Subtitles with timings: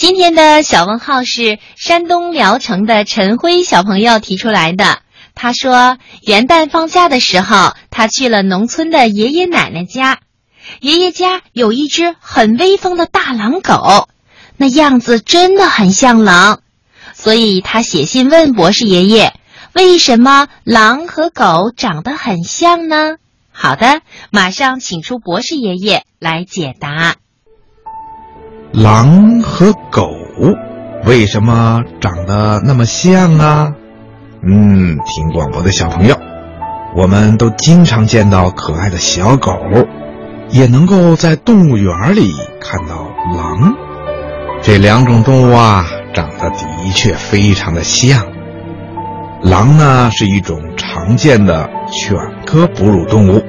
[0.00, 5.02] 今天的小问号是山东聊城的陈辉小朋友提出来的。
[5.34, 10.20] 他说，元旦放假的时候，他去了农村的爷爷奶奶家，
[10.80, 14.08] 爷爷家有一只很威风的大狼狗，
[14.56, 16.62] 那样子真的很像狼，
[17.12, 19.34] 所以他写信问博士爷爷，
[19.74, 23.18] 为什么狼和狗长得很像呢？
[23.52, 27.16] 好的，马上请出博士爷爷来解答。
[28.72, 30.14] 狼和狗
[31.04, 33.74] 为什么长得那么像啊？
[34.42, 36.16] 嗯，听广播的小朋友，
[36.94, 39.52] 我们都经常见到可爱的小狗，
[40.50, 43.74] 也能够在动物园里看到狼。
[44.62, 48.24] 这两种动物啊，长得的确非常的像。
[49.42, 52.14] 狼呢是一种常见的犬
[52.46, 53.42] 科哺乳动物，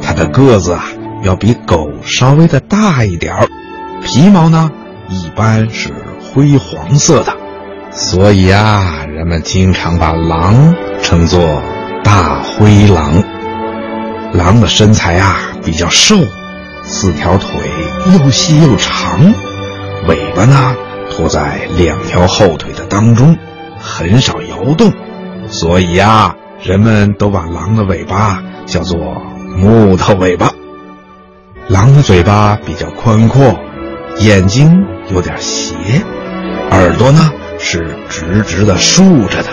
[0.00, 0.84] 它的个子啊
[1.24, 3.48] 要比狗稍微的大一点儿。
[4.04, 4.70] 皮毛呢，
[5.08, 7.36] 一般是灰黄色的，
[7.90, 11.62] 所以啊，人们经常把狼称作
[12.04, 13.22] 大灰狼。
[14.32, 16.16] 狼的身材啊比较瘦，
[16.82, 17.48] 四条腿
[18.12, 19.32] 又细又长，
[20.08, 20.74] 尾巴呢
[21.10, 23.36] 拖在两条后腿的当中，
[23.78, 24.92] 很少摇动，
[25.48, 28.98] 所以啊，人们都把狼的尾巴叫做
[29.56, 30.50] 木头尾巴。
[31.68, 33.54] 狼的嘴巴比较宽阔。
[34.18, 35.74] 眼睛有点斜，
[36.70, 39.48] 耳朵呢是直直的竖着的，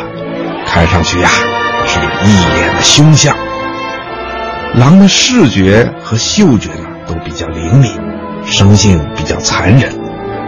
[0.65, 1.29] 看上去呀
[1.85, 3.35] 是一脸的凶相。
[4.75, 7.91] 狼的视觉和嗅觉呢都比较灵敏，
[8.45, 9.91] 生性比较残忍，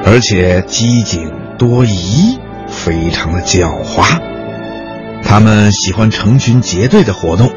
[0.06, 4.20] 而且机警多疑，非常的狡猾。
[5.24, 7.52] 它们喜欢成群结队的活动，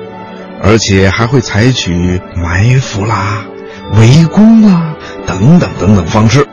[0.63, 3.45] 而且还会采取埋伏啦、
[3.93, 4.91] 围攻啊。
[5.27, 6.47] 等等等等方式，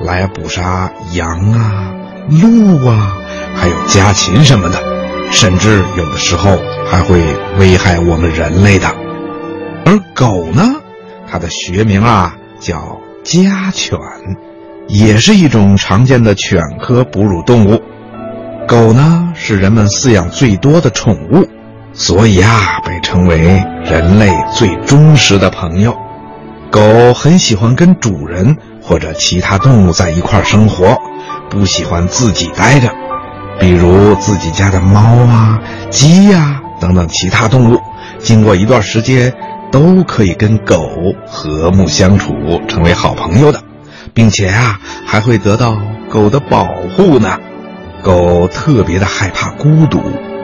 [0.00, 1.90] 来捕杀羊啊、
[2.28, 3.16] 鹿啊，
[3.56, 4.78] 还有家禽什么的，
[5.30, 6.58] 甚至有的时候
[6.90, 7.24] 还会
[7.58, 8.86] 危害我们人类的。
[9.86, 10.62] 而狗呢，
[11.30, 13.98] 它的学名啊叫家犬，
[14.86, 17.82] 也是一种常见的犬科哺乳动物。
[18.68, 21.48] 狗呢是人们饲养最多的宠物，
[21.94, 25.96] 所以啊被称为人类最忠实的朋友。
[26.74, 30.98] 狗很喜欢跟主人或者其他动物在一块生活，
[31.48, 32.92] 不喜欢自己待着。
[33.60, 37.80] 比如自己家的猫啊、鸡呀等等其他动物，
[38.18, 39.32] 经过一段时间，
[39.70, 40.90] 都可以跟狗
[41.28, 42.34] 和睦相处，
[42.66, 43.62] 成为好朋友的，
[44.12, 45.76] 并且啊还会得到
[46.10, 47.38] 狗的保护呢。
[48.02, 50.02] 狗特别的害怕孤独，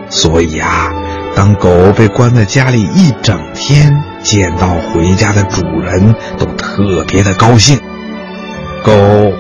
[0.09, 0.93] 所以啊，
[1.35, 4.05] 当狗被关在家里一整天。
[4.22, 7.78] 见到回家的主人都特别的高兴。
[8.82, 8.92] 狗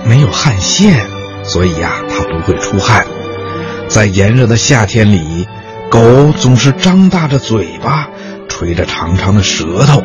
[0.04, 1.06] 没有汗腺，
[1.42, 3.06] 所以呀，它不会出汗。
[3.88, 5.46] 在炎热的夏天里，
[5.90, 8.08] 狗总是张大着嘴巴，
[8.48, 10.02] 垂着长长的舌头，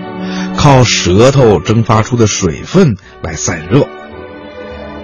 [0.57, 3.87] 靠舌头蒸发出的水分来散热。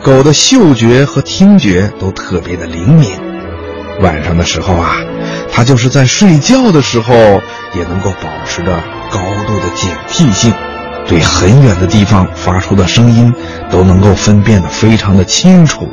[0.01, 3.11] 狗的嗅觉和听觉都特别的灵敏。
[3.99, 4.95] 晚上的时候啊，
[5.51, 8.81] 它就是在睡觉的时候也能够保持着。
[9.11, 10.53] 高度警惕性，
[11.07, 13.33] 对很远的地方发出的声音
[13.69, 15.89] 都能够分辨得非常的清楚。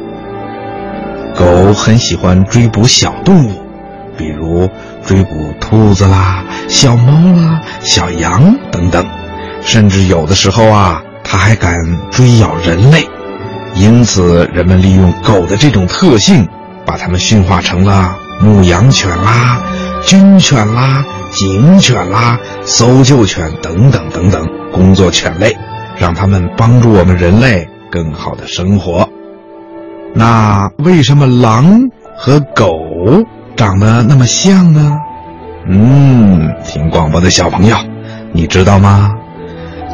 [1.36, 3.62] 狗很喜欢追捕小动物，
[4.16, 4.68] 比如
[5.06, 5.30] 追捕
[5.60, 9.06] 兔子啦、小猫啦、小羊等等，
[9.62, 11.78] 甚至有的时候啊，它还敢
[12.10, 13.06] 追咬人类。
[13.74, 16.48] 因此，人们利用狗的这种特性，
[16.84, 19.62] 把它们驯化成了牧羊犬啦、
[20.04, 21.04] 军犬啦。
[21.30, 25.56] 警犬啦、搜救犬等等等等工作犬类，
[25.98, 29.08] 让他们帮助我们人类更好的生活。
[30.14, 32.72] 那为什么狼和狗
[33.56, 34.96] 长得那么像呢？
[35.66, 37.76] 嗯，听广播的小朋友，
[38.32, 39.14] 你知道吗？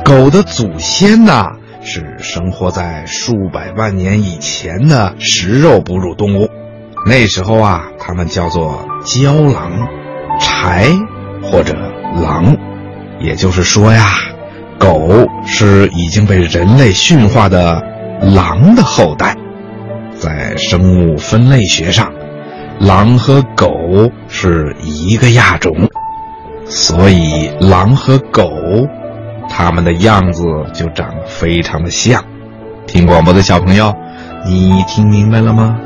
[0.04, 1.48] 狗的祖先呢
[1.82, 6.48] 是生活在数百万年以前的食肉哺乳动物，
[7.06, 9.88] 那时候啊，它们叫做郊狼、
[10.38, 11.13] 豺。
[11.54, 11.72] 或者
[12.20, 12.56] 狼，
[13.20, 14.04] 也就是说呀，
[14.76, 17.80] 狗是已经被人类驯化的
[18.34, 19.36] 狼的后代。
[20.16, 22.12] 在生物分类学上，
[22.80, 23.70] 狼和狗
[24.26, 25.88] 是一个亚种，
[26.66, 28.50] 所以狼和狗，
[29.48, 30.42] 它们的样子
[30.72, 32.20] 就长得非常的像。
[32.88, 33.94] 听广播的小朋友，
[34.44, 35.78] 你听明白了吗？